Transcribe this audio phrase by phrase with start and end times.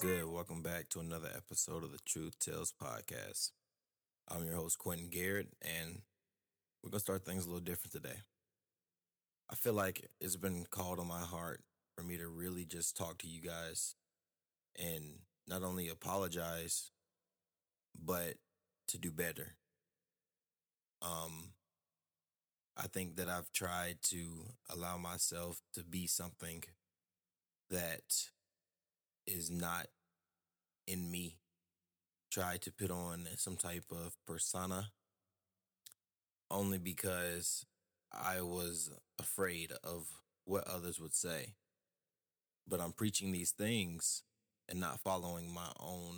[0.00, 0.24] good?
[0.24, 3.50] Welcome back to another episode of the Truth Tales podcast.
[4.28, 6.00] I'm your host, Quentin Garrett, and
[6.82, 8.22] we're going to start things a little different today.
[9.50, 13.18] I feel like it's been called on my heart for me to really just talk
[13.18, 13.94] to you guys
[14.78, 16.92] and not only apologize,
[18.02, 18.36] but
[18.88, 19.56] to do better.
[21.02, 21.50] Um,
[22.74, 26.64] I think that I've tried to allow myself to be something
[27.68, 28.30] that
[29.30, 29.86] is not
[30.86, 31.38] in me.
[32.30, 34.90] Try to put on some type of persona
[36.50, 37.64] only because
[38.12, 40.08] I was afraid of
[40.44, 41.54] what others would say.
[42.66, 44.22] But I'm preaching these things
[44.68, 46.16] and not following my own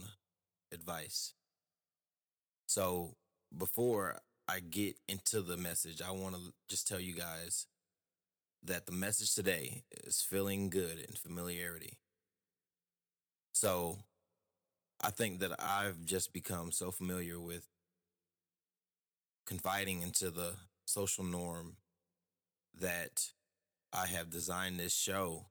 [0.72, 1.34] advice.
[2.66, 3.16] So
[3.56, 7.66] before I get into the message, I want to just tell you guys
[8.62, 11.98] that the message today is feeling good and familiarity.
[13.52, 13.98] So
[15.00, 17.68] I think that I've just become so familiar with
[19.46, 21.76] confiding into the social norm
[22.80, 23.30] that
[23.92, 25.46] I have designed this show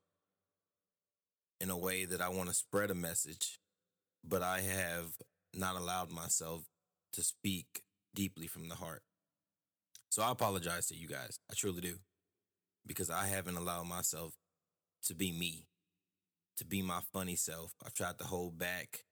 [1.60, 3.60] in a way that I want to spread a message,
[4.28, 5.14] but I have
[5.54, 6.64] not allowed myself
[7.14, 7.84] to speak
[8.16, 9.04] deeply from the heart.
[10.10, 11.40] So I apologize to you guys.
[11.50, 12.00] I truly do.
[12.88, 14.34] Because I haven't allowed myself
[15.04, 15.68] to be me,
[16.58, 17.74] to be my funny self.
[17.86, 19.06] I've tried to hold back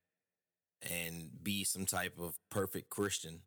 [0.82, 3.42] and be some type of perfect Christian,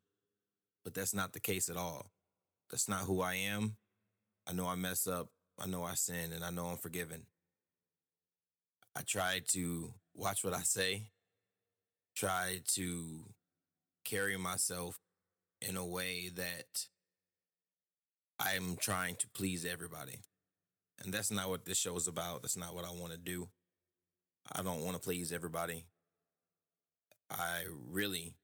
[0.85, 2.11] but that's not the case at all.
[2.71, 3.77] That's not who I am.
[4.47, 5.29] I know I mess up.
[5.59, 7.27] I know I sin and I know I'm forgiven.
[8.97, 11.05] I try to watch what I say,
[12.15, 13.25] try to
[14.05, 14.99] carry myself
[15.61, 16.87] in a way that
[18.39, 20.21] I'm trying to please everybody.
[21.03, 22.43] And that's not what this show is about.
[22.43, 23.49] That's not what I want to do.
[24.55, 25.85] I don't want to please everybody.
[27.31, 28.35] I really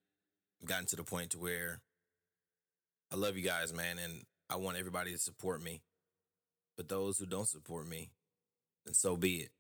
[0.65, 1.81] gotten to the point to where
[3.13, 5.83] I love you guys, man, and I want everybody to support me.
[6.77, 8.11] But those who don't support me,
[8.87, 9.51] then so be it.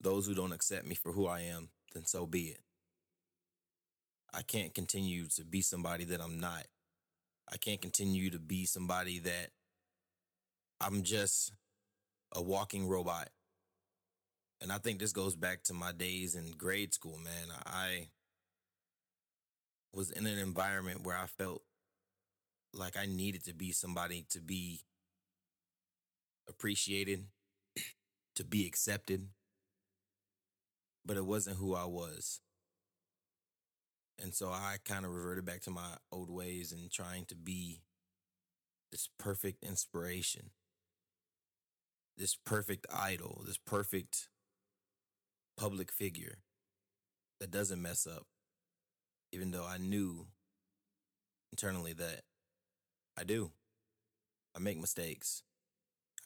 [0.00, 2.60] Those who don't accept me for who I am, then so be it.
[4.34, 6.64] I can't continue to be somebody that I'm not.
[7.52, 9.50] I can't continue to be somebody that
[10.80, 11.52] I'm just
[12.34, 13.28] a walking robot.
[14.62, 17.48] And I think this goes back to my days in grade school, man.
[17.66, 18.10] I
[19.92, 21.62] was in an environment where I felt
[22.72, 24.82] like I needed to be somebody to be
[26.48, 27.24] appreciated,
[28.36, 29.26] to be accepted,
[31.04, 32.40] but it wasn't who I was.
[34.22, 37.82] And so I kind of reverted back to my old ways and trying to be
[38.92, 40.50] this perfect inspiration,
[42.16, 44.28] this perfect idol, this perfect
[45.56, 46.38] public figure
[47.40, 48.26] that doesn't mess up,
[49.32, 50.26] even though I knew
[51.52, 52.22] internally that
[53.18, 53.50] I do.
[54.56, 55.42] I make mistakes.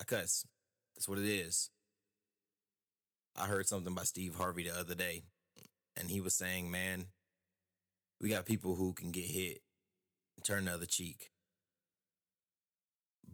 [0.00, 0.46] I cuss.
[0.94, 1.70] That's what it is.
[3.36, 5.24] I heard something by Steve Harvey the other day,
[5.96, 7.06] and he was saying, man,
[8.20, 9.60] we got people who can get hit
[10.36, 11.30] and turn the other cheek.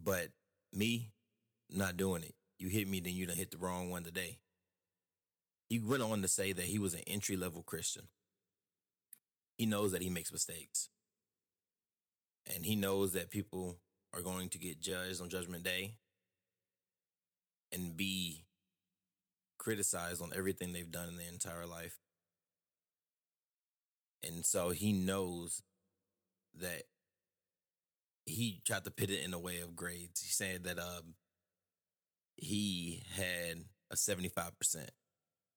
[0.03, 0.29] But
[0.73, 1.11] me,
[1.69, 2.35] not doing it.
[2.59, 4.39] You hit me, then you done hit the wrong one today.
[5.73, 8.03] He went on to say that he was an entry level Christian.
[9.57, 10.89] He knows that he makes mistakes.
[12.53, 13.77] And he knows that people
[14.13, 15.95] are going to get judged on Judgment Day
[17.71, 18.43] and be
[19.57, 21.97] criticized on everything they've done in their entire life.
[24.21, 25.63] And so he knows
[26.61, 26.83] that
[28.27, 30.21] he tried to put it in a way of grades.
[30.21, 31.15] He said that um,
[32.37, 34.51] he had a 75%.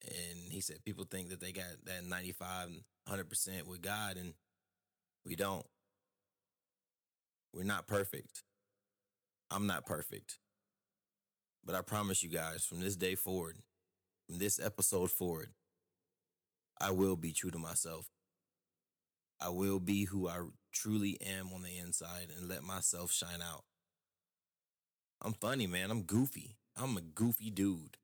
[0.03, 2.69] And he said people think that they got that 95,
[3.09, 4.34] 100% with God, and
[5.25, 5.67] we don't.
[7.53, 8.43] We're not perfect.
[9.51, 10.39] I'm not perfect.
[11.65, 13.57] But I promise you guys, from this day forward,
[14.27, 15.51] from this episode forward,
[16.81, 18.10] I will be true to myself.
[19.41, 20.41] I will be who I
[20.72, 23.65] truly am on the inside and let myself shine out.
[25.22, 25.91] I'm funny, man.
[25.91, 26.57] I'm goofy.
[26.77, 27.97] I'm a goofy dude.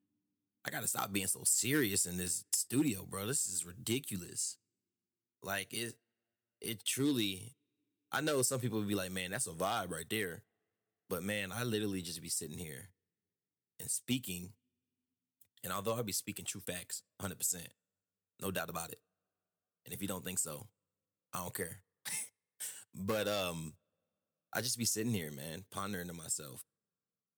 [0.65, 3.27] I gotta stop being so serious in this studio, bro.
[3.27, 4.57] This is ridiculous.
[5.41, 5.95] Like it
[6.61, 7.55] it truly
[8.13, 10.43] I know some people would be like, man, that's a vibe right there.
[11.09, 12.89] But man, I literally just be sitting here
[13.79, 14.53] and speaking.
[15.63, 17.65] And although I be speaking true facts, 100%,
[18.39, 18.99] no doubt about it.
[19.85, 20.67] And if you don't think so,
[21.33, 21.79] I don't care.
[22.95, 23.73] but um,
[24.53, 26.63] I just be sitting here, man, pondering to myself,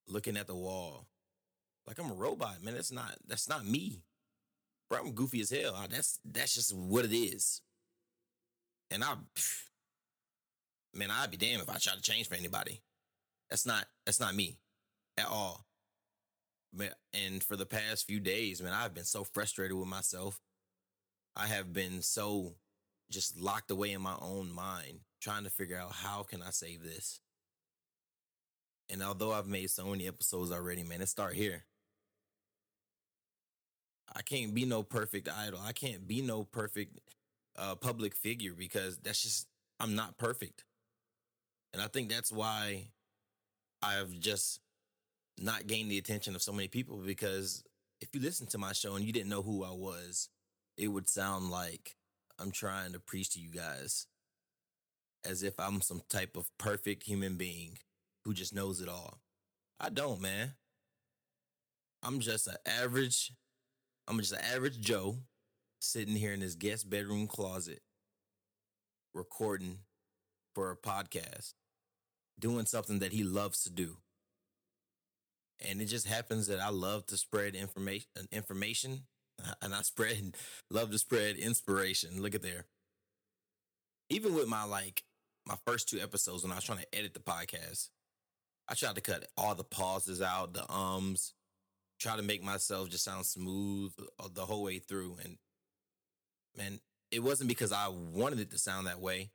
[0.08, 1.08] looking at the wall,
[1.88, 2.74] like I'm a robot, man.
[2.74, 4.02] That's not that's not me.
[4.90, 5.80] bro, I'm goofy as hell.
[5.90, 7.62] That's that's just what it is.
[8.92, 9.16] And I,
[10.94, 12.82] man, I'd be damned if I try to change for anybody.
[13.50, 14.58] That's not that's not me
[15.18, 15.66] at all.
[16.74, 20.42] Man, And for the past few days, man, I've been so frustrated with myself.
[21.36, 22.56] I have been so
[23.10, 26.84] just locked away in my own mind, trying to figure out how can I save
[26.84, 27.20] this.
[28.90, 31.64] And although I've made so many episodes already, man, it start here.
[34.14, 35.60] I can't be no perfect idol.
[35.64, 37.00] I can't be no perfect
[37.58, 39.48] uh, public figure because that's just
[39.80, 40.64] I'm not perfect.
[41.74, 42.88] And I think that's why
[43.82, 44.62] I've just
[45.38, 47.64] not gained the attention of so many people because
[48.02, 50.30] if you listen to my show and you didn't know who I was,
[50.78, 51.96] it would sound like
[52.40, 54.08] I'm trying to preach to you guys
[55.26, 57.80] as if I'm some type of perfect human being
[58.24, 59.20] who just knows it all.
[59.80, 60.54] I don't, man.
[62.04, 63.32] I'm just an average,
[64.08, 65.18] I'm just an average Joe
[65.80, 67.82] sitting here in his guest bedroom closet
[69.14, 69.80] recording
[70.54, 71.54] for a podcast,
[72.40, 73.98] doing something that he loves to do.
[75.68, 79.04] And it just happens that I love to spread information information
[79.62, 80.36] and I spread
[80.70, 82.22] love to spread inspiration.
[82.22, 82.66] Look at there.
[84.10, 85.04] Even with my like
[85.48, 87.90] my first two episodes when I was trying to edit the podcast,
[88.68, 91.34] I tried to cut all the pauses out, the ums,
[92.00, 95.18] try to make myself just sound smooth uh, the whole way through.
[95.24, 95.38] And
[96.58, 96.80] man,
[97.12, 99.32] it wasn't because I wanted it to sound that way,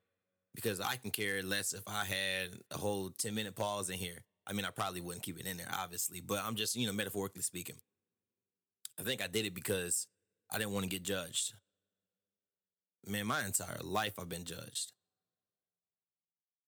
[0.54, 4.24] because I can care less if I had a whole 10 minute pause in here.
[4.46, 6.92] I mean, I probably wouldn't keep it in there, obviously, but I'm just, you know,
[6.92, 7.76] metaphorically speaking.
[8.98, 10.06] I think I did it because
[10.50, 11.54] I didn't want to get judged.
[13.06, 14.92] Man, my entire life I've been judged.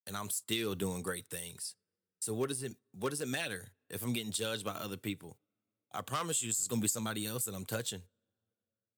[0.07, 1.75] And I'm still doing great things.
[2.21, 5.39] So what does it what does it matter if I'm getting judged by other people?
[5.95, 8.03] I promise you it's gonna be somebody else that I'm touching.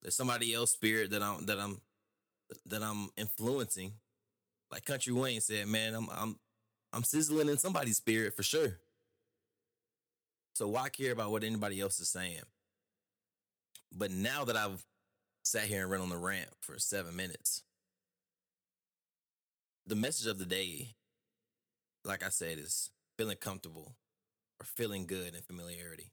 [0.03, 1.81] There's somebody else spirit that I'm that I'm
[2.67, 3.93] that I'm influencing.
[4.71, 6.39] Like Country Wayne said, man, I'm I'm
[6.93, 8.79] I'm sizzling in somebody's spirit for sure.
[10.55, 12.43] So why care about what anybody else is saying?
[13.93, 14.85] But now that I've
[15.43, 17.63] sat here and run on the ramp for seven minutes,
[19.87, 20.95] the message of the day,
[22.05, 23.97] like I said, is feeling comfortable
[24.61, 26.13] or feeling good in familiarity.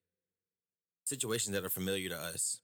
[1.04, 2.60] Situations that are familiar to us.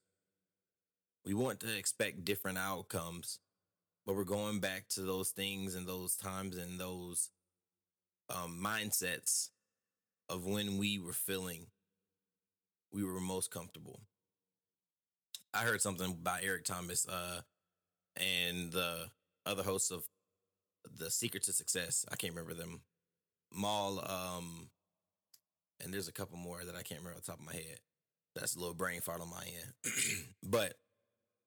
[1.25, 3.39] We want to expect different outcomes,
[4.05, 7.31] but we're going back to those things and those times and those
[8.29, 9.49] um, mindsets
[10.29, 11.67] of when we were feeling
[12.91, 14.01] we were most comfortable.
[15.53, 17.41] I heard something by Eric Thomas uh,
[18.15, 19.09] and the
[19.45, 20.05] other hosts of
[20.97, 22.05] the Secret to Success.
[22.11, 22.81] I can't remember them.
[23.53, 24.69] Mal, um,
[25.83, 27.79] and there's a couple more that I can't remember off the top of my head.
[28.39, 29.93] That's a little brain fart on my end.
[30.43, 30.75] but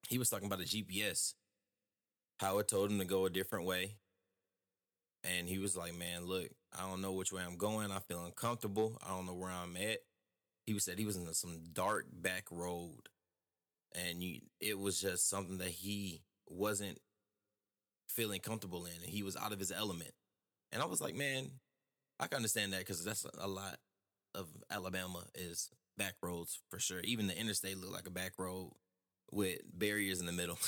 [0.08, 1.34] he was talking about a GPS,
[2.38, 3.96] how it told him to go a different way.
[5.22, 7.90] And he was like, Man, look, I don't know which way I'm going.
[7.90, 8.98] I feel uncomfortable.
[9.06, 9.98] I don't know where I'm at.
[10.66, 13.08] He was said he was in some dark back road
[13.94, 16.98] and you, it was just something that he wasn't
[18.08, 20.12] feeling comfortable in, and he was out of his element.
[20.72, 21.50] And I was like, man,
[22.18, 23.78] I can understand that because that's a lot
[24.34, 25.70] of Alabama is
[26.00, 27.00] back roads for sure.
[27.00, 28.72] Even the interstate looked like a back road
[29.30, 30.58] with barriers in the middle.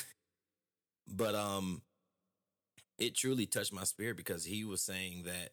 [1.08, 1.82] but um,
[2.98, 5.50] it truly touched my spirit because he was saying that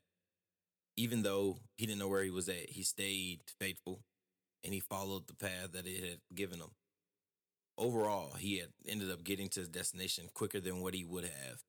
[0.98, 4.02] even though he didn't know where he was at, he stayed faithful
[4.64, 6.72] and he followed the path that it had given him
[7.80, 11.64] overall, he had ended up getting to his destination quicker than what he would have.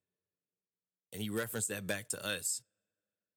[1.12, 2.62] And he referenced that back to us.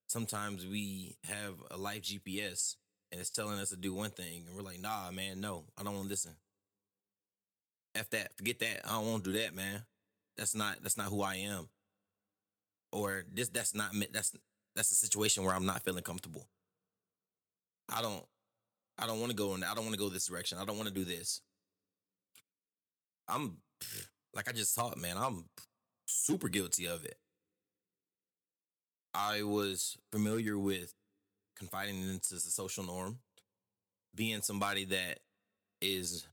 [0.08, 2.75] Sometimes we have a life GPS
[3.13, 5.84] and it's telling us to do one thing, and we're like, nah, man, no, I
[5.84, 6.32] don't want to listen.
[7.93, 8.82] F that, forget that.
[8.86, 9.84] I don't want to do that, man.
[10.36, 11.70] That's not that's not who I am.
[12.91, 14.36] Or this that's not that's
[14.75, 16.48] that's a situation where I'm not feeling comfortable.
[17.88, 18.25] I don't
[18.98, 20.58] I don't want to go in I don't want to go this direction.
[20.58, 21.41] I don't want to do this.
[23.27, 23.58] I'm
[24.34, 25.46] like I just taught, man, I'm
[26.08, 27.17] super guilty of it.
[29.13, 30.96] I was familiar with
[31.57, 33.19] confiding into the social norm,
[34.15, 35.19] being somebody that
[35.81, 36.27] is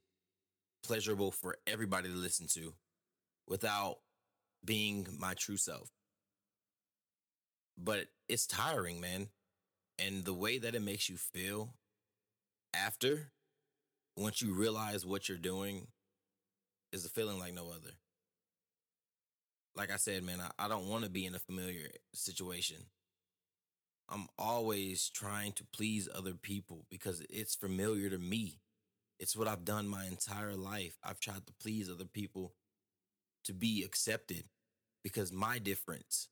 [0.82, 2.72] pleasurable for everybody to listen to
[3.46, 3.96] without
[4.64, 5.90] being my true self.
[7.76, 9.28] But it's tiring, man.
[9.98, 11.74] And the way that it makes you feel
[12.74, 13.32] after,
[14.16, 15.86] once you realize what you're doing
[16.92, 17.94] is a feeling like no other.
[19.76, 22.76] Like I said, man, I, I don't want to be in a familiar situation.
[24.10, 28.60] I'm always trying to please other people because it's familiar to me.
[29.20, 30.96] It's what I've done my entire life.
[31.04, 32.54] I've tried to please other people
[33.44, 34.44] to be accepted
[35.04, 36.28] because my difference.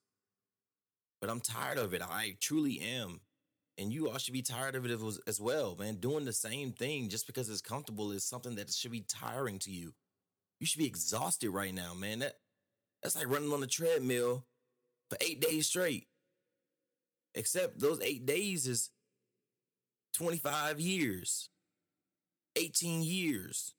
[1.20, 2.02] But I'm tired of it.
[2.02, 3.20] I truly am.
[3.76, 5.96] And you all should be tired of it as well, man.
[5.96, 9.70] Doing the same thing just because it's comfortable is something that should be tiring to
[9.70, 9.94] you.
[10.58, 12.18] You should be exhausted right now, man.
[12.18, 12.34] That
[13.02, 14.46] that's like running on a treadmill
[15.08, 16.07] for eight days straight.
[17.34, 18.90] Except those eight days is
[20.14, 21.50] 25 years,
[22.56, 23.74] 18 years,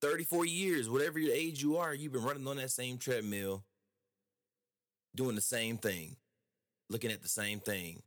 [0.00, 3.64] 34 years, whatever your age you are, you've been running on that same treadmill,
[5.14, 6.16] doing the same thing,
[6.88, 8.02] looking at the same thing,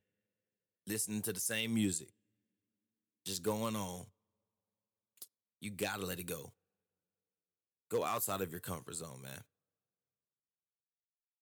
[0.87, 2.09] listening to the same music,
[3.25, 4.05] just going on.
[5.61, 6.51] You gotta let it go.
[7.89, 9.43] Go outside of your comfort zone, man.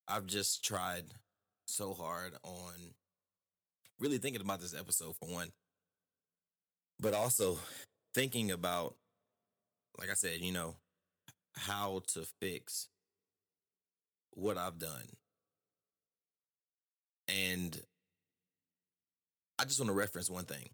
[0.07, 1.05] I've just tried
[1.69, 2.73] so hard on
[3.99, 5.51] really thinking about this episode for one,
[6.99, 7.59] but also
[8.13, 8.95] thinking about,
[9.99, 10.75] like I said, you know,
[11.55, 12.87] how to fix
[14.31, 15.05] what I've done.
[17.27, 17.79] And
[19.59, 20.69] I just want to reference one thing.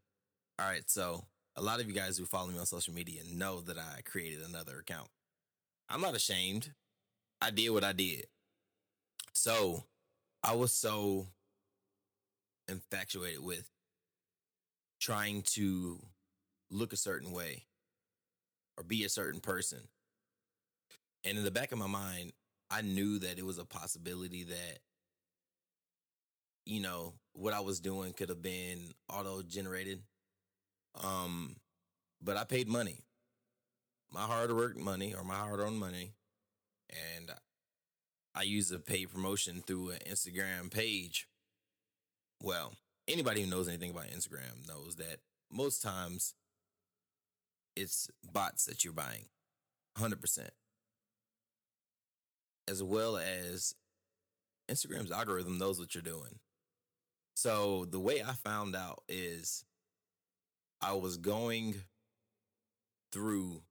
[0.59, 0.89] All right.
[0.89, 1.25] So,
[1.57, 4.39] a lot of you guys who follow me on social media know that I created
[4.47, 5.07] another account.
[5.89, 6.71] I'm not ashamed.
[7.41, 8.27] I did what I did.
[9.33, 9.83] So,
[10.47, 11.25] I was so
[12.67, 13.67] infatuated with
[15.01, 15.99] trying to
[16.69, 17.63] look a certain way
[18.77, 19.79] or be a certain person.
[21.23, 22.33] And in the back of my mind,
[22.69, 24.79] I knew that it was a possibility that,
[26.67, 30.03] you know, what I was doing could have been auto generated.
[31.03, 31.55] Um,
[32.21, 32.99] but I paid money,
[34.13, 36.13] my hard work money or my hard earned money.
[37.17, 37.31] And
[38.35, 41.27] I used a paid promotion through an Instagram page
[42.43, 42.73] well,
[43.07, 45.19] anybody who knows anything about Instagram knows that
[45.51, 46.33] most times
[47.75, 49.25] it's bots that you're buying
[49.97, 50.49] 100%.
[52.67, 53.75] As well as
[54.69, 56.39] Instagram's algorithm knows what you're doing.
[57.35, 59.65] So the way I found out is
[60.81, 61.75] I was going
[63.11, 63.61] through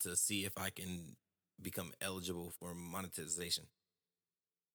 [0.00, 1.16] to see if I can
[1.62, 3.64] become eligible for monetization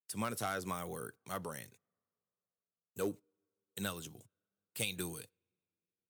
[0.09, 1.67] to monetize my work, my brand.
[2.95, 3.19] Nope.
[3.75, 4.25] Ineligible.
[4.75, 5.27] Can't do it.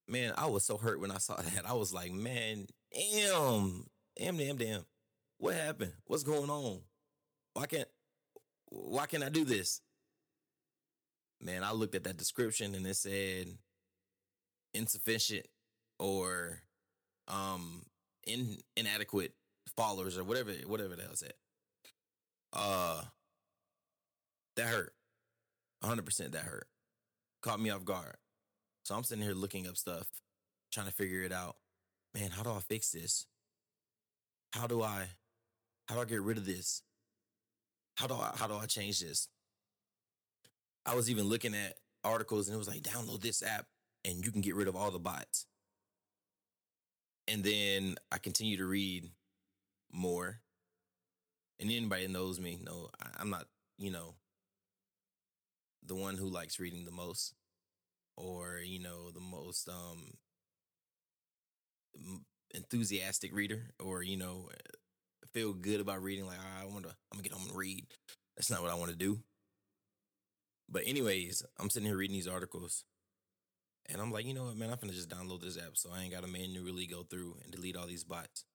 [0.07, 1.67] Man, I was so hurt when I saw that.
[1.67, 3.85] I was like, man, damn,
[4.17, 4.85] damn, damn, damn.
[5.37, 5.93] What happened?
[6.05, 6.79] What's going on?
[7.53, 7.87] Why can't
[8.69, 9.81] why can't I do this?
[11.41, 13.47] Man, I looked at that description and it said
[14.73, 15.45] insufficient
[15.99, 16.59] or
[17.27, 17.83] um
[18.25, 19.33] in inadequate
[19.77, 21.35] followers or whatever whatever the hell that.
[22.51, 23.01] Uh
[24.57, 24.93] that hurt.
[25.83, 26.67] 100% that hurt
[27.41, 28.17] caught me off guard.
[28.83, 30.07] So I'm sitting here looking up stuff,
[30.71, 31.55] trying to figure it out.
[32.13, 33.27] Man, how do I fix this?
[34.53, 35.05] How do I
[35.87, 36.81] how do I get rid of this?
[37.95, 39.27] How do I how do I change this?
[40.85, 43.65] I was even looking at articles and it was like download this app
[44.05, 45.45] and you can get rid of all the bots.
[47.27, 49.09] And then I continue to read
[49.91, 50.41] more.
[51.59, 53.45] And anybody that knows me, know I'm not,
[53.77, 54.15] you know,
[55.87, 57.33] the one who likes reading the most
[58.17, 60.13] or you know the most um
[62.53, 64.49] enthusiastic reader or you know
[65.33, 67.85] feel good about reading like i want to i'm gonna get home and read.
[68.35, 69.19] That's not what i want to do.
[70.69, 72.83] But anyways i'm sitting here reading these articles
[73.87, 74.69] and i'm like you know what man?
[74.69, 77.77] I'm gonna just download this app so i ain't gotta manually go through and delete
[77.77, 78.45] all these bots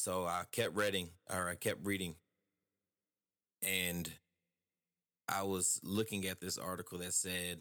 [0.00, 2.14] so i kept reading or i kept reading
[3.62, 4.10] and
[5.28, 7.60] I was looking at this article that said,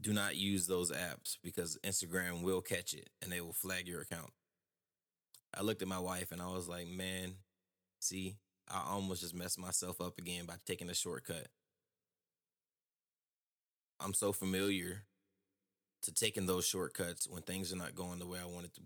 [0.00, 4.00] do not use those apps because Instagram will catch it and they will flag your
[4.00, 4.32] account.
[5.54, 7.34] I looked at my wife and I was like, man,
[8.00, 8.36] see,
[8.68, 11.48] I almost just messed myself up again by taking a shortcut.
[14.00, 15.04] I'm so familiar
[16.02, 18.80] to taking those shortcuts when things are not going the way I wanted to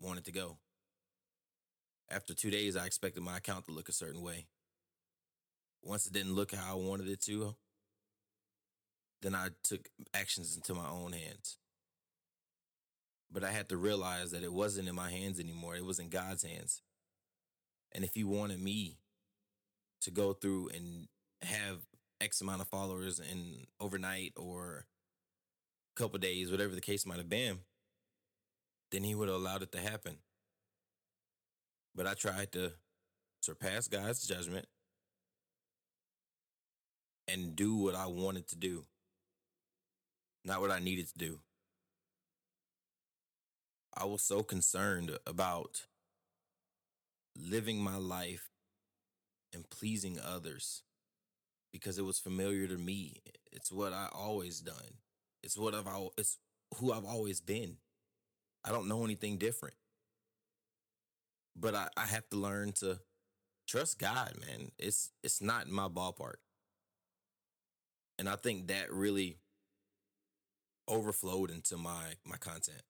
[0.00, 0.58] wanted to go.
[2.10, 4.46] After two days, I expected my account to look a certain way.
[5.82, 7.54] Once it didn't look how I wanted it to,
[9.20, 11.58] then I took actions into my own hands.
[13.30, 15.76] But I had to realize that it wasn't in my hands anymore.
[15.76, 16.82] It was in God's hands.
[17.92, 18.98] And if He wanted me
[20.00, 21.08] to go through and
[21.42, 21.80] have
[22.20, 24.86] X amount of followers in overnight or
[25.94, 27.58] a couple days, whatever the case might have been,
[28.90, 30.16] then He would have allowed it to happen.
[31.98, 32.74] But I tried to
[33.42, 34.66] surpass God's judgment
[37.26, 38.84] and do what I wanted to do,
[40.44, 41.40] not what I needed to do.
[43.92, 45.86] I was so concerned about
[47.36, 48.48] living my life
[49.52, 50.84] and pleasing others
[51.72, 53.22] because it was familiar to me.
[53.50, 54.98] It's what I always done.
[55.42, 56.38] It's what I've it's
[56.76, 57.78] who I've always been.
[58.64, 59.74] I don't know anything different.
[61.58, 62.98] But I, I have to learn to
[63.66, 64.70] trust God, man.
[64.78, 66.36] It's it's not in my ballpark.
[68.18, 69.38] And I think that really
[70.88, 72.82] overflowed into my my content.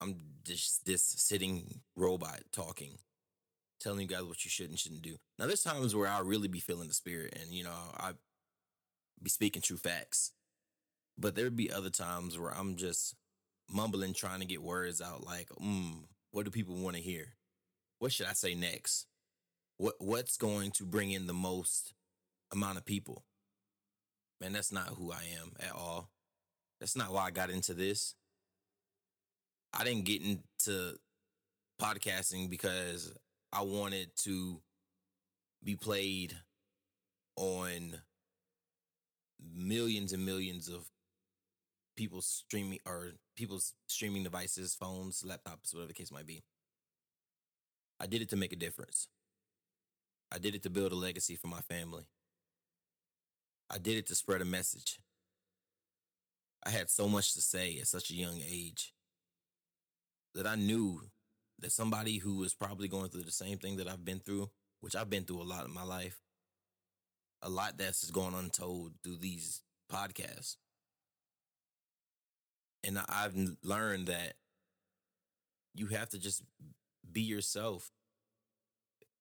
[0.00, 2.98] I'm just this sitting robot talking,
[3.80, 5.16] telling you guys what you should and shouldn't do.
[5.38, 8.12] Now there's times where I'll really be feeling the spirit and you know, I
[9.22, 10.32] be speaking true facts.
[11.18, 13.14] But there'd be other times where I'm just
[13.70, 16.04] mumbling trying to get words out like, mm,
[16.36, 17.28] what do people want to hear?
[17.98, 19.06] What should I say next?
[19.78, 21.94] What what's going to bring in the most
[22.52, 23.24] amount of people?
[24.38, 26.10] Man, that's not who I am at all.
[26.78, 28.16] That's not why I got into this.
[29.72, 30.98] I didn't get into
[31.80, 33.14] podcasting because
[33.50, 34.60] I wanted to
[35.64, 36.36] be played
[37.36, 37.94] on
[39.54, 40.84] millions and millions of
[41.96, 46.42] people's streaming or people's streaming devices, phones, laptops, whatever the case might be.
[47.98, 49.08] I did it to make a difference.
[50.30, 52.04] I did it to build a legacy for my family.
[53.70, 54.98] I did it to spread a message.
[56.64, 58.92] I had so much to say at such a young age
[60.34, 61.00] that I knew
[61.60, 64.50] that somebody who was probably going through the same thing that I've been through,
[64.80, 66.20] which I've been through a lot in my life,
[67.40, 70.56] a lot that's going untold through these podcasts.
[72.86, 74.34] And I've learned that
[75.74, 76.42] you have to just
[77.10, 77.90] be yourself.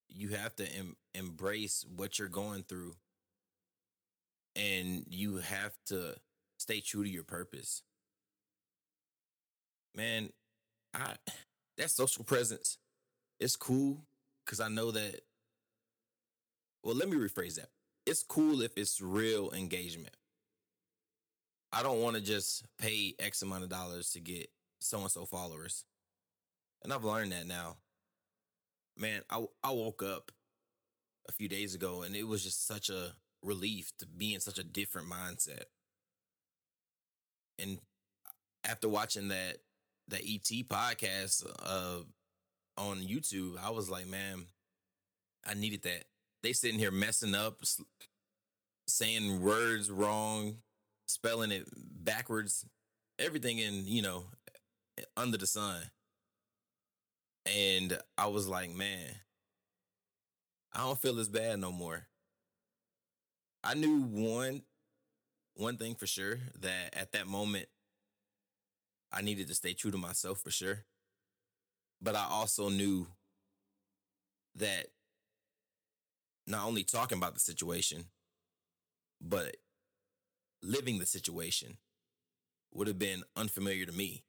[0.08, 2.94] You have to em- embrace what you're going through.
[4.56, 6.16] And you have to
[6.58, 7.82] stay true to your purpose.
[9.96, 10.30] Man,
[10.94, 11.16] I
[11.78, 12.78] that social presence
[13.40, 14.06] it's cool
[14.46, 15.22] because I know that.
[16.84, 17.70] Well, let me rephrase that.
[18.06, 20.16] It's cool if it's real engagement.
[21.76, 25.26] I don't want to just pay X amount of dollars to get so and so
[25.26, 25.84] followers.
[26.84, 27.76] And I've learned that now.
[28.98, 30.32] Man, I I woke up
[31.28, 33.12] a few days ago and it was just such a
[33.44, 35.66] relief to be in such a different mindset.
[37.60, 37.80] And
[38.64, 39.58] after watching that
[40.08, 42.04] that ET podcast uh
[42.78, 44.46] on YouTube, I was like, man,
[45.46, 46.06] I needed that.
[46.42, 47.64] They sitting here messing up,
[48.88, 50.58] saying words wrong,
[51.06, 52.66] spelling it backwards,
[53.20, 54.26] everything in, you know,
[55.18, 55.82] under the sun.
[57.46, 59.12] And I was like, man,
[60.74, 62.08] I don't feel as bad no more.
[63.64, 64.62] I knew one
[65.56, 67.68] one thing for sure that at that moment
[69.12, 70.84] I needed to stay true to myself for sure.
[72.02, 73.08] But I also knew
[74.56, 74.88] that
[76.46, 78.06] not only talking about the situation,
[79.22, 79.56] but
[80.62, 81.78] living the situation
[82.74, 84.24] would have been unfamiliar to me.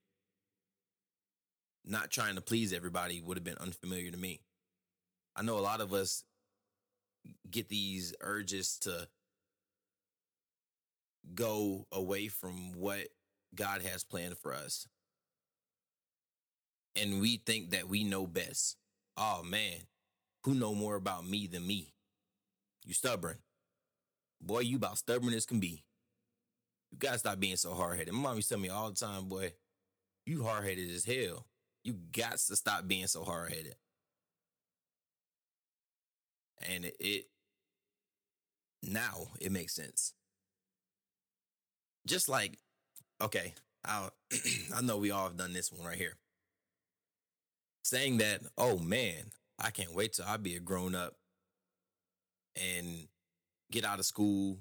[1.84, 4.40] Not trying to please everybody would have been unfamiliar to me.
[5.34, 6.24] I know a lot of us
[7.50, 9.08] get these urges to
[11.34, 13.08] go away from what
[13.54, 14.86] God has planned for us.
[16.94, 18.76] And we think that we know best.
[19.16, 19.86] Oh man,
[20.44, 21.92] who know more about me than me?
[22.84, 23.38] You stubborn.
[24.40, 25.82] Boy, you about stubborn as can be.
[26.90, 28.14] You gotta stop being so hard headed.
[28.14, 29.52] My mom used to tell me all the time, boy,
[30.24, 31.46] you hard headed as hell.
[31.84, 33.76] You got to stop being so hard headed.
[36.68, 37.24] And it, it
[38.82, 40.12] now it makes sense.
[42.06, 42.58] Just like
[43.20, 44.08] okay, I
[44.74, 46.16] I know we all have done this one right here.
[47.84, 51.14] Saying that, oh man, I can't wait till I be a grown up
[52.56, 53.06] and
[53.70, 54.58] get out of school,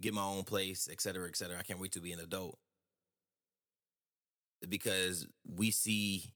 [0.00, 1.58] get my own place, et cetera, et cetera.
[1.58, 2.58] I can't wait to be an adult.
[4.68, 6.32] Because we see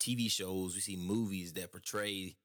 [0.00, 2.36] TV shows, we see movies that portray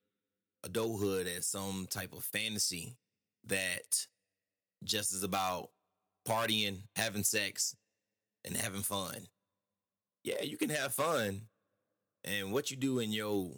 [0.63, 2.97] adulthood as some type of fantasy
[3.45, 4.07] that
[4.83, 5.69] just is about
[6.27, 7.75] partying, having sex,
[8.45, 9.27] and having fun.
[10.23, 11.43] Yeah, you can have fun.
[12.23, 13.53] And what you do in your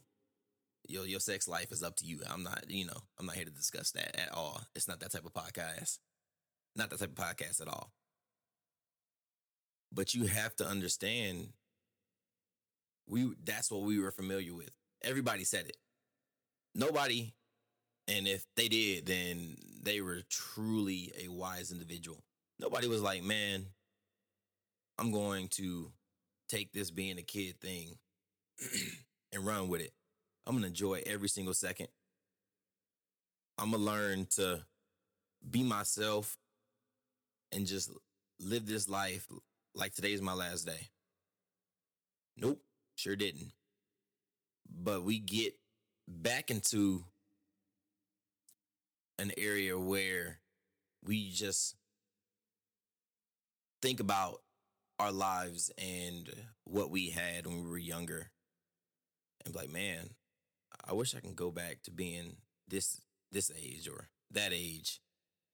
[0.87, 2.21] your your sex life is up to you.
[2.29, 4.61] I'm not, you know, I'm not here to discuss that at all.
[4.75, 5.97] It's not that type of podcast.
[6.79, 7.91] Not that type of podcast at all.
[9.91, 11.49] But you have to understand
[13.05, 14.71] we that's what we were familiar with.
[15.01, 15.75] Everybody said it.
[16.73, 17.33] Nobody
[18.07, 22.23] and if they did, then they were truly a wise individual.
[22.59, 23.65] Nobody was like, man,
[24.97, 25.91] I'm going to
[26.47, 27.97] take this being a kid thing
[29.33, 29.91] and run with it.
[30.47, 31.89] I'm gonna enjoy every single second.
[33.57, 34.61] I'm gonna learn to
[35.47, 36.37] be myself
[37.51, 37.91] and just
[38.39, 39.27] live this life
[39.73, 40.89] like today's my last day.
[42.37, 42.61] Nope,
[42.95, 43.51] sure didn't.
[44.69, 45.53] But we get
[46.07, 47.03] back into
[49.17, 50.39] an area where
[51.03, 51.75] we just
[53.81, 54.41] think about
[54.99, 56.29] our lives and
[56.65, 58.31] what we had when we were younger
[59.45, 60.09] and like, man,
[60.85, 65.01] I wish I can go back to being this this age or that age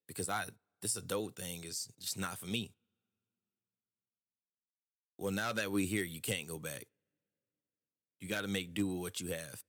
[0.08, 0.46] because I
[0.86, 2.72] this adult thing is just not for me.
[5.18, 6.86] Well, now that we're here, you can't go back.
[8.22, 9.64] You got to make do with what you have.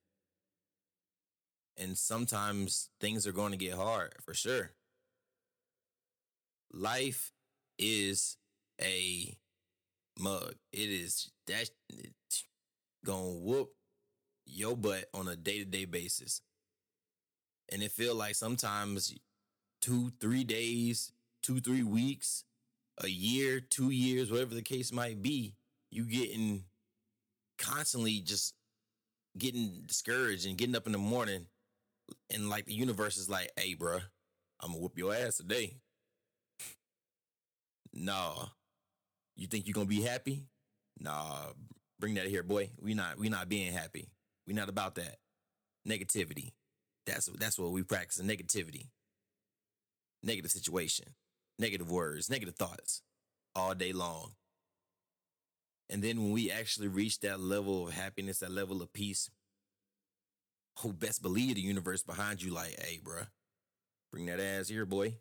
[1.78, 4.72] And sometimes things are going to get hard for sure.
[6.70, 7.32] Life
[7.78, 8.36] is
[8.78, 9.38] a
[10.18, 10.56] mug.
[10.70, 11.70] It is that
[13.06, 13.70] gonna whoop
[14.44, 16.42] your butt on a day to day basis.
[17.72, 19.14] And it feel like sometimes
[19.80, 21.12] two, three days,
[21.42, 22.44] two, three weeks,
[23.02, 25.54] a year, two years, whatever the case might be,
[25.90, 26.64] you getting
[27.58, 28.54] constantly just
[29.38, 31.46] getting discouraged and getting up in the morning
[32.32, 34.02] and like the universe is like, hey, bruh,
[34.60, 35.76] I'm gonna whoop your ass today.
[37.92, 38.46] nah.
[39.36, 40.46] You think you're gonna be happy?
[40.98, 41.50] Nah,
[42.00, 42.70] bring that here, boy.
[42.80, 44.08] We not we not being happy.
[44.46, 45.16] We not about that.
[45.86, 46.52] Negativity.
[47.06, 48.20] That's that's what we practice.
[48.22, 48.88] Negativity.
[50.22, 51.06] Negative situation.
[51.58, 52.30] Negative words.
[52.30, 53.02] Negative thoughts.
[53.54, 54.32] All day long.
[55.88, 59.30] And then when we actually reach that level of happiness, that level of peace,
[60.80, 63.28] who best believe the universe behind you, like, hey, bruh,
[64.10, 65.14] bring that ass here, boy.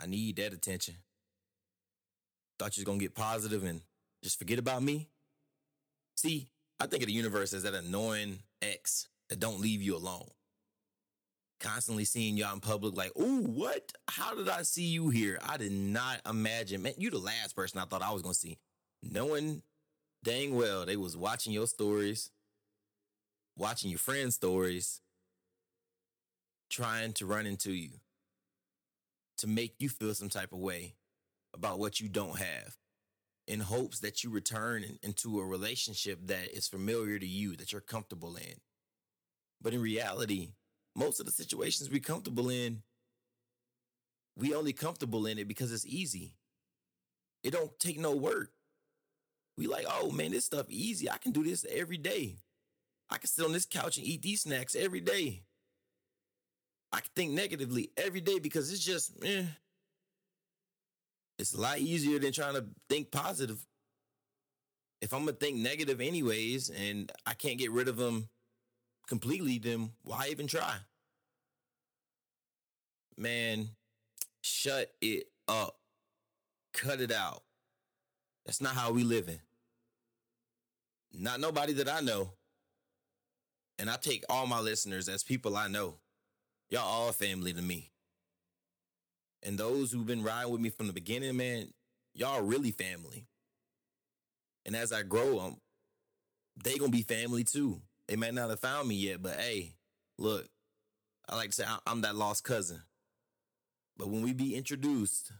[0.00, 0.96] I need that attention.
[2.58, 3.80] Thought you was gonna get positive and
[4.22, 5.08] just forget about me.
[6.16, 6.48] See,
[6.80, 10.28] I think of the universe as that annoying ex that don't leave you alone.
[11.64, 13.90] Constantly seeing y'all in public, like, oh, what?
[14.06, 15.38] How did I see you here?
[15.42, 16.82] I did not imagine.
[16.82, 18.58] Man, you the last person I thought I was gonna see.
[19.02, 19.62] Knowing
[20.22, 22.30] dang well they was watching your stories,
[23.56, 25.00] watching your friends' stories,
[26.68, 27.92] trying to run into you
[29.38, 30.96] to make you feel some type of way
[31.54, 32.76] about what you don't have
[33.46, 37.80] in hopes that you return into a relationship that is familiar to you, that you're
[37.80, 38.60] comfortable in.
[39.62, 40.50] But in reality,
[40.96, 42.82] most of the situations we're comfortable in,
[44.36, 46.34] we only comfortable in it because it's easy.
[47.42, 48.50] It don't take no work.
[49.56, 51.10] We like, oh man, this stuff easy.
[51.10, 52.36] I can do this every day.
[53.10, 55.42] I can sit on this couch and eat these snacks every day.
[56.92, 59.44] I can think negatively every day because it's just, eh.
[61.38, 63.64] It's a lot easier than trying to think positive.
[65.00, 68.28] If I'm gonna think negative anyways, and I can't get rid of them
[69.06, 70.74] completely, then why even try?
[73.16, 73.68] Man,
[74.42, 75.76] shut it up.
[76.72, 77.42] Cut it out.
[78.44, 79.40] That's not how we live living.
[81.12, 82.32] Not nobody that I know.
[83.78, 85.96] And I take all my listeners as people I know.
[86.70, 87.90] Y'all all family to me.
[89.42, 91.68] And those who've been riding with me from the beginning, man,
[92.14, 93.26] y'all really family.
[94.64, 95.60] And as I grow, um,
[96.62, 97.80] they gonna be family too.
[98.08, 99.74] They might not have found me yet, but hey,
[100.18, 100.46] look,
[101.28, 102.82] I like to say I'm that lost cousin.
[103.96, 105.32] But when we be introduced,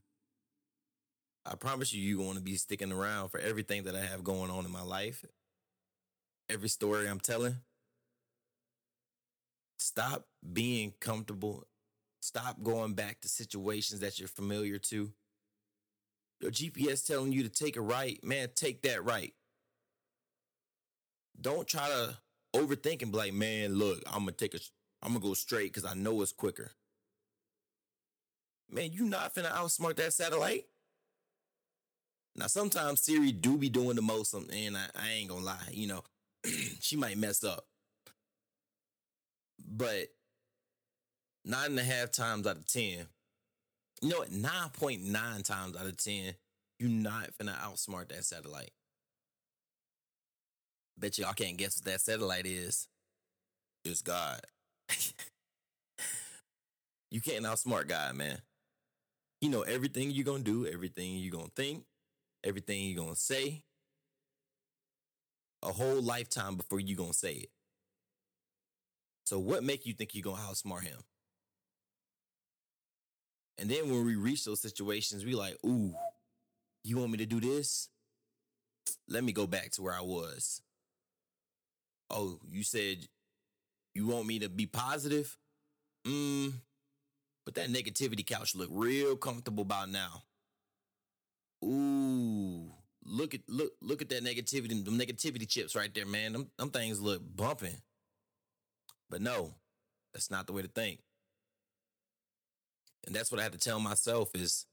[1.45, 4.51] I promise you, you're going to be sticking around for everything that I have going
[4.51, 5.25] on in my life,
[6.49, 7.57] every story I'm telling.
[9.79, 11.67] Stop being comfortable.
[12.23, 15.13] Stop going back to situations that you're familiar to.
[16.41, 19.35] Your GPS telling you to take a right, man, take that right.
[21.39, 22.17] Don't try to
[22.55, 24.59] overthink and be like, man, look, I'm gonna take a,
[25.03, 26.71] I'm gonna go straight because I know it's quicker.
[28.71, 30.65] Man, you not finna outsmart that satellite.
[32.37, 35.69] Now, sometimes Siri do be doing the most, um, and I, I ain't gonna lie,
[35.73, 36.03] you know,
[36.81, 37.67] she might mess up.
[39.67, 40.09] But
[41.45, 43.07] nine and a half times out of 10,
[44.03, 46.35] you know what, 9.9 times out of 10,
[46.79, 48.73] you not finna outsmart that satellite.
[50.99, 52.89] Bet y'all can't guess what that satellite is.
[53.85, 54.41] It's God.
[57.11, 58.39] you can't outsmart God, man.
[59.41, 61.85] You know everything you're gonna do, everything you're gonna think,
[62.43, 63.65] everything you're gonna say.
[65.63, 67.51] A whole lifetime before you're gonna say it.
[69.27, 70.99] So what make you think you're gonna outsmart him?
[73.59, 75.95] And then when we reach those situations, we like, ooh,
[76.83, 77.89] you want me to do this?
[79.09, 80.63] let me go back to where I was.
[82.15, 83.09] Oh, you said
[83.93, 85.37] you want me to be positive?
[86.07, 86.53] Mm,
[87.45, 90.23] but that negativity couch look real comfortable by now.
[91.65, 92.71] Ooh,
[93.05, 96.33] look at look look at that negativity, them negativity chips right there, man.
[96.33, 97.83] Them, them things look bumping.
[99.11, 99.55] But no,
[100.13, 101.01] that's not the way to think.
[103.07, 104.67] And that's what I had to tell myself is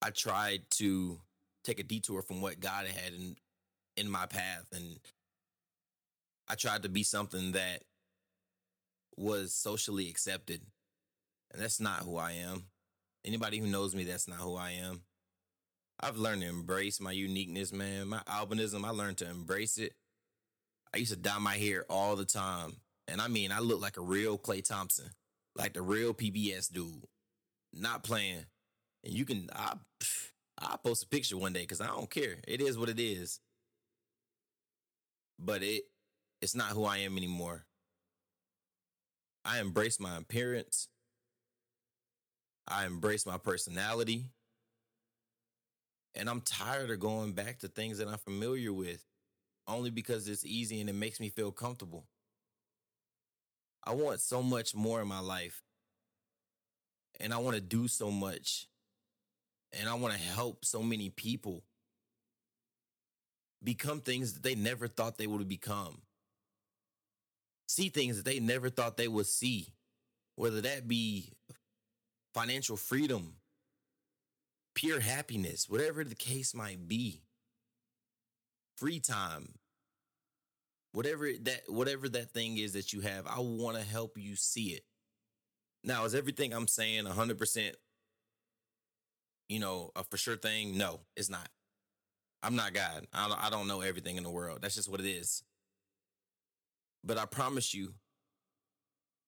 [0.00, 1.18] I tried to
[1.64, 3.36] take a detour from what God had in
[3.96, 4.98] in my path and
[6.48, 7.82] I tried to be something that
[9.16, 10.60] was socially accepted.
[11.52, 12.64] And that's not who I am.
[13.24, 15.02] Anybody who knows me, that's not who I am.
[16.00, 18.08] I've learned to embrace my uniqueness, man.
[18.08, 19.94] My albinism, I learned to embrace it.
[20.92, 22.74] I used to dye my hair all the time.
[23.08, 25.10] And I mean, I look like a real Klay Thompson,
[25.56, 27.06] like the real PBS dude,
[27.72, 28.44] not playing.
[29.04, 29.74] And you can, I,
[30.58, 32.36] I'll post a picture one day because I don't care.
[32.46, 33.40] It is what it is.
[35.38, 35.84] But it,
[36.44, 37.64] it's not who I am anymore.
[39.46, 40.88] I embrace my appearance.
[42.68, 44.26] I embrace my personality.
[46.14, 49.02] And I'm tired of going back to things that I'm familiar with
[49.66, 52.04] only because it's easy and it makes me feel comfortable.
[53.82, 55.62] I want so much more in my life.
[57.20, 58.68] And I want to do so much.
[59.72, 61.64] And I want to help so many people
[63.62, 66.02] become things that they never thought they would become.
[67.66, 69.72] See things that they never thought they would see,
[70.36, 71.32] whether that be
[72.34, 73.36] financial freedom,
[74.74, 77.22] pure happiness, whatever the case might be,
[78.76, 79.54] free time,
[80.92, 84.68] whatever that whatever that thing is that you have, I want to help you see
[84.68, 84.84] it.
[85.82, 87.74] Now, is everything I'm saying 100%
[89.48, 90.76] you know, a for sure thing?
[90.76, 91.48] No, it's not.
[92.42, 93.06] I'm not God.
[93.12, 94.58] I don't, I don't know everything in the world.
[94.60, 95.42] That's just what it is.
[97.04, 97.94] But I promise you,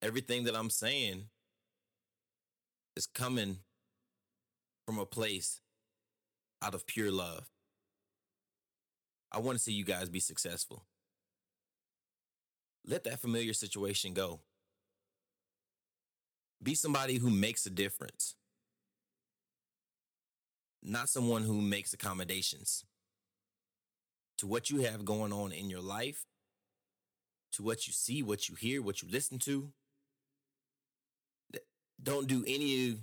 [0.01, 1.25] everything that I'm saying
[2.97, 3.59] is coming
[4.87, 5.61] from a place
[6.63, 7.51] out of pure love.
[9.31, 10.85] I want to see you guys be successful.
[12.87, 14.41] Let that familiar situation go.
[16.63, 18.37] Be somebody who makes a difference,
[20.83, 22.85] not someone who makes accommodations
[24.39, 26.25] to what you have going on in your life,
[27.57, 29.71] to what you see, what you hear, what you listen to.
[32.03, 32.99] Don't do any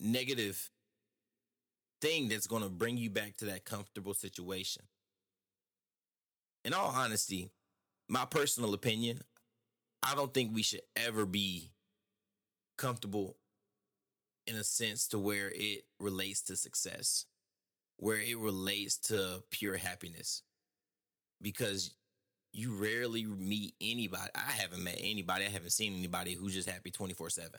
[0.00, 0.70] negative
[2.00, 4.84] thing that's going to bring you back to that comfortable situation.
[6.64, 7.50] In all honesty,
[8.08, 9.20] my personal opinion,
[10.02, 11.70] I don't think we should ever be
[12.78, 13.36] comfortable
[14.46, 17.26] in a sense to where it relates to success,
[17.98, 20.42] where it relates to pure happiness.
[21.42, 21.94] Because
[22.58, 24.30] you rarely meet anybody.
[24.34, 27.50] I haven't met anybody, I haven't seen anybody who's just happy 24 7.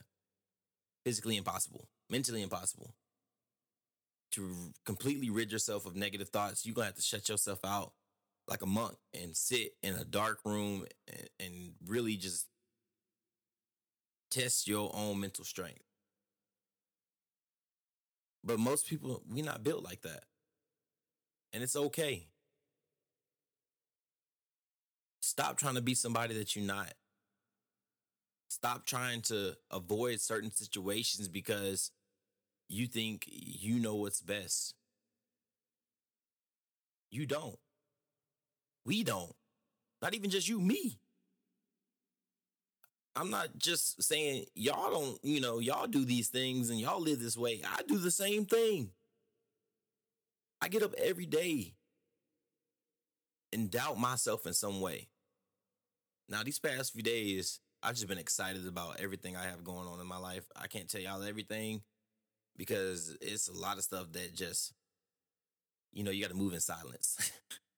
[1.05, 2.93] Physically impossible, mentally impossible
[4.31, 7.93] to completely rid yourself of negative thoughts, you're gonna have to shut yourself out
[8.47, 12.47] like a monk and sit in a dark room and, and really just
[14.31, 15.83] test your own mental strength.
[18.43, 20.23] But most people, we're not built like that.
[21.51, 22.28] And it's okay.
[25.29, 26.91] Stop trying to be somebody that you're not.
[28.47, 31.91] Stop trying to avoid certain situations because
[32.67, 34.73] you think you know what's best.
[37.11, 37.59] You don't.
[38.87, 39.35] We don't.
[40.01, 40.97] Not even just you, me.
[43.15, 47.19] I'm not just saying y'all don't, you know, y'all do these things and y'all live
[47.19, 47.61] this way.
[47.63, 48.89] I do the same thing.
[50.59, 51.75] I get up every day
[53.53, 55.09] and doubt myself in some way.
[56.29, 59.99] Now, these past few days, I've just been excited about everything I have going on
[59.99, 60.45] in my life.
[60.55, 61.81] I can't tell y'all everything,
[62.55, 64.73] because it's a lot of stuff that just,
[65.91, 67.31] you know, you got to move in silence.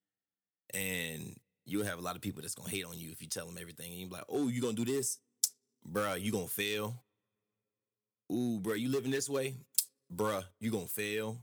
[0.74, 1.36] and
[1.66, 3.46] you'll have a lot of people that's going to hate on you if you tell
[3.46, 3.92] them everything.
[3.92, 5.20] And you're like, oh, you going to do this?
[5.90, 6.96] Bruh, you going to fail.
[8.32, 9.56] Ooh, bruh, you living this way?
[10.14, 11.38] Bruh, you going to fail.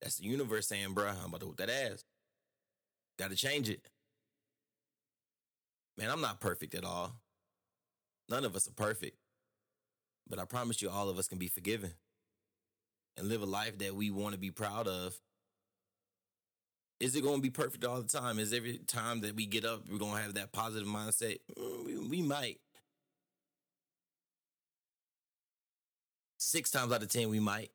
[0.00, 2.04] That's the universe saying, bruh, I'm about to whoop that ass.
[3.18, 3.80] Got to change it.
[5.98, 7.12] Man, I'm not perfect at all.
[8.30, 9.18] None of us are perfect.
[10.28, 11.92] But I promise you, all of us can be forgiven
[13.16, 15.18] and live a life that we want to be proud of.
[17.00, 18.38] Is it going to be perfect all the time?
[18.38, 21.40] Is every time that we get up, we're going to have that positive mindset?
[21.58, 22.60] Mm, we, we might.
[26.38, 27.70] Six times out of 10, we might.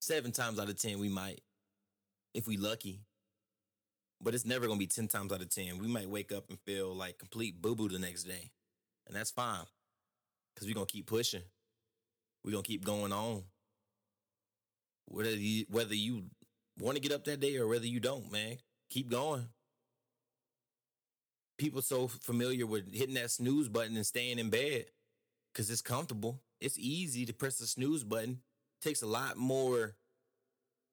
[0.00, 1.40] Seven times out of 10, we might.
[2.34, 3.00] if we lucky.
[4.20, 5.78] But it's never gonna be 10 times out of 10.
[5.78, 8.50] We might wake up and feel like complete boo-boo the next day.
[9.06, 9.64] And that's fine.
[10.56, 11.42] Cause we're gonna keep pushing.
[12.44, 13.44] We're gonna keep going on.
[15.06, 16.24] Whether you whether you
[16.78, 18.56] want to get up that day or whether you don't, man,
[18.90, 19.48] keep going.
[21.58, 24.86] People so familiar with hitting that snooze button and staying in bed
[25.52, 26.40] because it's comfortable.
[26.60, 28.40] It's easy to press the snooze button.
[28.80, 29.96] It takes a lot more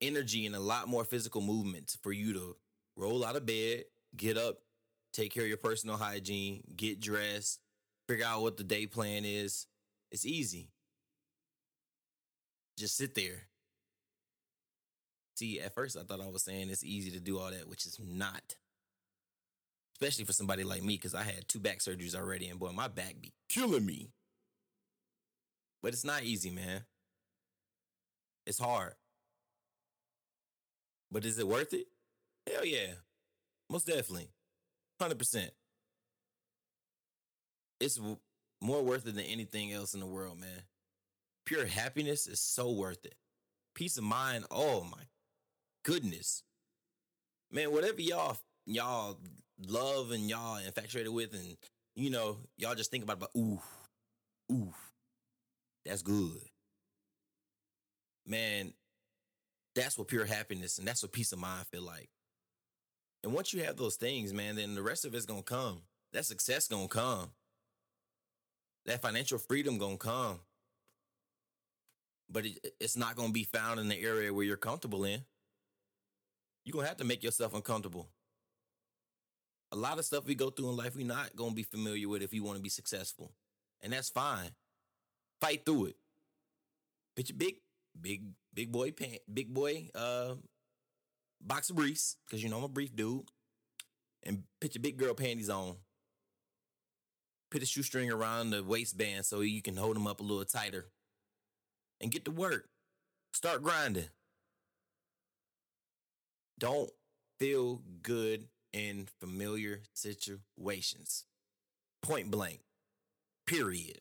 [0.00, 2.56] energy and a lot more physical movement for you to
[2.96, 3.84] roll out of bed,
[4.16, 4.58] get up,
[5.12, 7.60] take care of your personal hygiene, get dressed,
[8.08, 9.66] figure out what the day plan is.
[10.10, 10.70] It's easy.
[12.78, 13.48] Just sit there.
[15.36, 17.86] See, at first I thought I was saying it's easy to do all that, which
[17.86, 18.56] is not.
[19.94, 22.88] Especially for somebody like me, because I had two back surgeries already, and boy, my
[22.88, 24.10] back be killing me.
[25.82, 26.84] But it's not easy, man.
[28.46, 28.94] It's hard.
[31.10, 31.86] But is it worth it?
[32.50, 32.94] Hell yeah.
[33.70, 34.28] Most definitely.
[35.00, 35.50] 100%.
[37.80, 38.18] It's w-
[38.60, 40.62] more worth it than anything else in the world, man.
[41.44, 43.14] Pure happiness is so worth it.
[43.74, 45.02] Peace of mind, oh my
[45.84, 46.42] goodness.
[47.52, 49.18] Man, whatever y'all y'all
[49.68, 51.56] love and y'all infatuated with and
[51.94, 53.60] you know, y'all just think about, about ooh,
[54.50, 54.72] ooh,
[55.84, 56.40] that's good.
[58.26, 58.72] Man,
[59.74, 62.08] that's what pure happiness and that's what peace of mind feel like.
[63.26, 65.82] And once you have those things, man, then the rest of it's gonna come.
[66.12, 67.32] That success gonna come.
[68.84, 70.38] That financial freedom gonna come.
[72.30, 75.22] But it, it's not gonna be found in the area where you're comfortable in.
[76.64, 78.06] You're gonna have to make yourself uncomfortable.
[79.72, 82.22] A lot of stuff we go through in life, we're not gonna be familiar with
[82.22, 83.32] if you want to be successful.
[83.82, 84.50] And that's fine.
[85.40, 85.96] Fight through it.
[87.16, 87.56] Put your big,
[88.00, 88.22] big,
[88.54, 90.36] big boy pant, big boy uh
[91.46, 93.28] box of briefs, because you know I'm a brief dude.
[94.22, 95.76] And put your big girl panties on.
[97.50, 100.86] Put a shoestring around the waistband so you can hold them up a little tighter.
[102.00, 102.68] And get to work.
[103.32, 104.08] Start grinding.
[106.58, 106.90] Don't
[107.38, 111.24] feel good in familiar situations.
[112.02, 112.60] Point blank.
[113.46, 114.00] Period.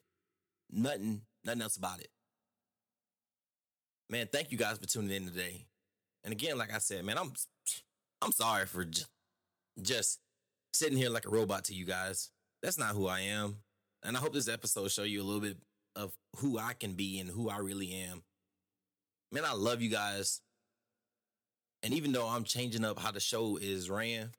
[0.71, 2.09] Nothing, nothing else about it.
[4.09, 5.65] Man, thank you guys for tuning in today.
[6.25, 7.31] And again, like I said, man, I'm
[8.21, 9.07] I'm sorry for just,
[9.79, 10.19] just
[10.73, 12.31] sitting here like a robot to you guys.
[12.63, 13.57] That's not who I am.
[14.03, 15.57] And I hope this episode show you a little bit
[15.95, 18.23] of who I can be and who I really am.
[19.31, 20.41] Man, I love you guys.
[21.83, 24.31] And even though I'm changing up how the show is ran,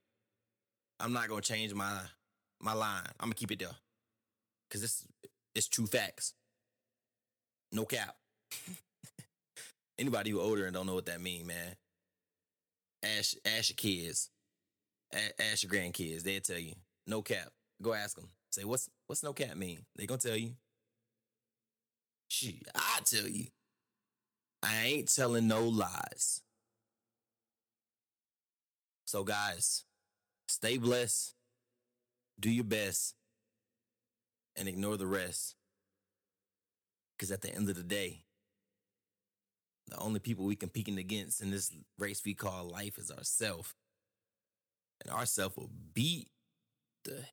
[0.98, 2.00] I'm not gonna change my
[2.60, 3.06] my line.
[3.20, 3.68] I'm gonna keep it there.
[4.70, 5.06] Cause this
[5.54, 6.34] it's true facts.
[7.70, 8.16] No cap.
[9.98, 11.76] Anybody who older and don't know what that mean, man.
[13.02, 14.30] Ask ask your kids.
[15.12, 16.22] Ask your grandkids.
[16.22, 16.74] They'll tell you.
[17.06, 17.48] No cap.
[17.80, 18.28] Go ask them.
[18.50, 19.80] Say what's what's no cap mean?
[19.96, 20.52] They gonna tell you.
[22.28, 23.46] Shit, I tell you.
[24.62, 26.42] I ain't telling no lies.
[29.04, 29.84] So, guys,
[30.48, 31.34] stay blessed,
[32.40, 33.14] do your best,
[34.56, 35.54] and ignore the rest.
[37.16, 38.24] Because at the end of the day,
[39.88, 43.74] the only people we competing against in this race we call life is ourself.
[45.04, 46.28] And ourself will beat
[47.04, 47.24] the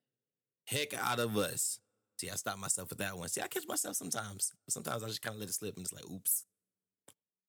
[0.66, 1.80] heck out of us.
[2.20, 3.30] See, I stop myself with that one.
[3.30, 4.52] See, I catch myself sometimes.
[4.70, 6.46] Sometimes I just kind of let it slip and it's like, oops.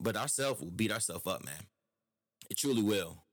[0.00, 1.66] But ourself will beat ourselves up, man.
[2.50, 3.24] It truly will.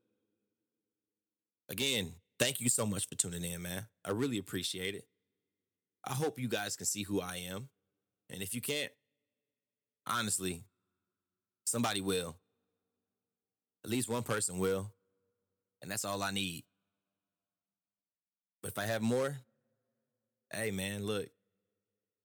[1.70, 3.86] Again, thank you so much for tuning in, man.
[4.04, 5.06] I really appreciate it.
[6.04, 7.70] I hope you guys can see who I am.
[8.30, 8.92] And if you can't,
[10.08, 10.64] honestly,
[11.72, 12.36] somebody will.
[13.84, 14.92] At least one person will.
[15.82, 16.64] And that's all I need.
[18.62, 19.38] But if I have more,
[20.54, 21.28] hey man, look,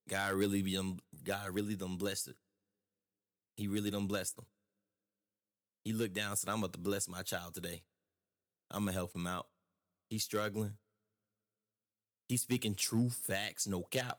[0.09, 0.79] God really be
[1.25, 2.37] God really done blessed it.
[3.57, 4.47] He really done blessed them.
[5.85, 7.83] He looked down and said, I'm about to bless my child today.
[8.71, 9.47] I'm gonna help him out.
[10.11, 10.75] He's struggling.
[12.29, 14.19] He's speaking true facts, no cap.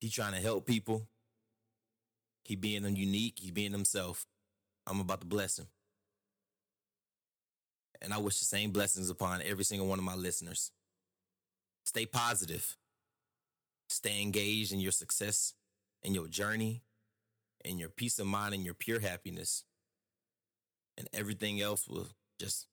[0.00, 1.06] He's trying to help people.
[2.50, 4.26] He being unique, he being himself.
[4.84, 5.68] I'm about to bless him.
[8.02, 10.72] And I wish the same blessings upon every single one of my listeners.
[11.84, 12.76] Stay positive.
[13.88, 15.54] Stay engaged in your success
[16.02, 16.82] in your journey
[17.64, 19.62] in your peace of mind and your pure happiness.
[20.98, 22.08] And everything else will
[22.40, 22.66] just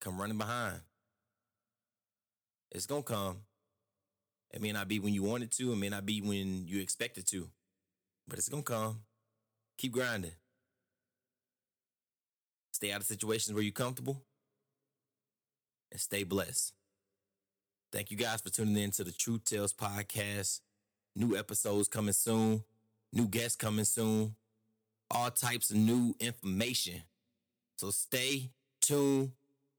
[0.00, 0.80] come running behind.
[2.70, 3.42] It's gonna come.
[4.50, 6.80] It may not be when you want it to, it may not be when you
[6.80, 7.50] expect it to,
[8.32, 8.98] but it's gonna come.
[9.76, 10.32] Keep grinding.
[12.72, 14.22] Stay out of situations where you're comfortable
[15.90, 16.72] and stay blessed.
[17.92, 20.60] Thank you guys for tuning in to the Truth Tales podcast.
[21.14, 22.64] New episodes coming soon,
[23.12, 24.34] new guests coming soon,
[25.10, 27.02] all types of new information.
[27.76, 28.48] So stay
[28.80, 29.32] tuned,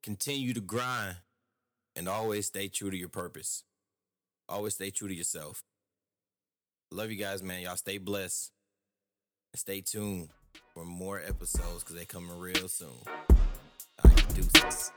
[0.03, 1.15] continue to grind,
[1.95, 3.63] and always stay true to your purpose.
[4.47, 5.63] Always stay true to yourself.
[6.93, 7.59] Love you guys, man.
[7.61, 8.51] Y'all stay blessed.
[9.51, 10.29] And stay tuned
[10.75, 12.89] for more episodes because they coming real soon.
[13.09, 13.35] All
[14.05, 14.91] right, deuces.